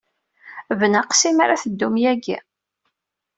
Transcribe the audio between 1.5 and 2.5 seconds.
teddum yagi.